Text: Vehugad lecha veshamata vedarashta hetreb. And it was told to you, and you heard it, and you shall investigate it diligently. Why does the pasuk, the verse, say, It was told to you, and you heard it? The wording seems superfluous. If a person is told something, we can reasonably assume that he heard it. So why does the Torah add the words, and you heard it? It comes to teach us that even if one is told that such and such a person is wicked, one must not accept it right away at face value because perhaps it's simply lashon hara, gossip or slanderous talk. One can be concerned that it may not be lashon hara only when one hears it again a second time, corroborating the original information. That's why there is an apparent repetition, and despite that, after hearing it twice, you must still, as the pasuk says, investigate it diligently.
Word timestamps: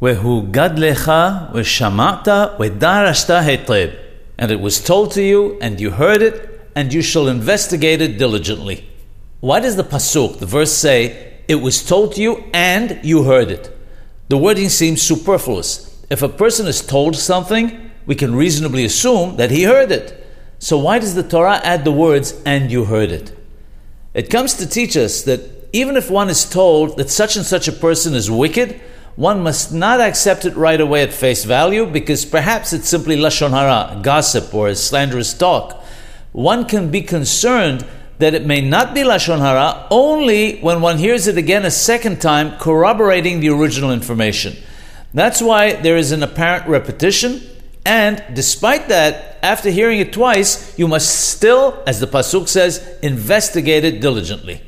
Vehugad 0.00 0.76
lecha 0.76 1.50
veshamata 1.52 2.58
vedarashta 2.58 3.42
hetreb. 3.42 3.98
And 4.36 4.50
it 4.50 4.60
was 4.60 4.84
told 4.84 5.12
to 5.12 5.22
you, 5.22 5.58
and 5.62 5.80
you 5.80 5.92
heard 5.92 6.20
it, 6.20 6.70
and 6.74 6.92
you 6.92 7.00
shall 7.00 7.28
investigate 7.28 8.02
it 8.02 8.18
diligently. 8.18 8.86
Why 9.40 9.60
does 9.60 9.76
the 9.76 9.84
pasuk, 9.84 10.38
the 10.38 10.46
verse, 10.46 10.72
say, 10.72 11.38
It 11.48 11.56
was 11.56 11.82
told 11.82 12.14
to 12.14 12.20
you, 12.20 12.44
and 12.52 13.00
you 13.02 13.22
heard 13.22 13.50
it? 13.50 13.74
The 14.28 14.36
wording 14.36 14.68
seems 14.68 15.00
superfluous. 15.00 16.04
If 16.10 16.20
a 16.20 16.28
person 16.28 16.66
is 16.66 16.84
told 16.84 17.16
something, 17.16 17.90
we 18.04 18.14
can 18.14 18.34
reasonably 18.34 18.84
assume 18.84 19.36
that 19.36 19.50
he 19.50 19.62
heard 19.62 19.90
it. 19.90 20.26
So 20.58 20.78
why 20.78 20.98
does 20.98 21.14
the 21.14 21.22
Torah 21.22 21.60
add 21.64 21.84
the 21.84 21.92
words, 21.92 22.34
and 22.44 22.70
you 22.70 22.84
heard 22.84 23.10
it? 23.10 23.32
It 24.12 24.28
comes 24.28 24.52
to 24.54 24.66
teach 24.66 24.96
us 24.96 25.22
that 25.22 25.68
even 25.72 25.96
if 25.96 26.10
one 26.10 26.28
is 26.28 26.44
told 26.48 26.98
that 26.98 27.08
such 27.08 27.36
and 27.36 27.46
such 27.46 27.68
a 27.68 27.72
person 27.72 28.14
is 28.14 28.30
wicked, 28.30 28.80
one 29.16 29.42
must 29.42 29.72
not 29.72 29.98
accept 29.98 30.44
it 30.44 30.54
right 30.56 30.80
away 30.80 31.02
at 31.02 31.12
face 31.12 31.44
value 31.44 31.86
because 31.86 32.26
perhaps 32.26 32.74
it's 32.74 32.88
simply 32.88 33.16
lashon 33.16 33.50
hara, 33.50 33.98
gossip 34.02 34.54
or 34.54 34.74
slanderous 34.74 35.32
talk. 35.32 35.82
One 36.32 36.66
can 36.66 36.90
be 36.90 37.00
concerned 37.00 37.86
that 38.18 38.34
it 38.34 38.44
may 38.44 38.60
not 38.60 38.94
be 38.94 39.00
lashon 39.00 39.38
hara 39.38 39.86
only 39.90 40.58
when 40.60 40.82
one 40.82 40.98
hears 40.98 41.26
it 41.26 41.38
again 41.38 41.64
a 41.64 41.70
second 41.70 42.20
time, 42.20 42.58
corroborating 42.58 43.40
the 43.40 43.48
original 43.48 43.90
information. 43.90 44.54
That's 45.14 45.40
why 45.40 45.72
there 45.72 45.96
is 45.96 46.12
an 46.12 46.22
apparent 46.22 46.68
repetition, 46.68 47.40
and 47.86 48.22
despite 48.34 48.88
that, 48.88 49.38
after 49.42 49.70
hearing 49.70 50.00
it 50.00 50.12
twice, 50.12 50.78
you 50.78 50.88
must 50.88 51.30
still, 51.30 51.82
as 51.86 52.00
the 52.00 52.06
pasuk 52.06 52.48
says, 52.48 52.86
investigate 53.02 53.84
it 53.84 54.00
diligently. 54.02 54.60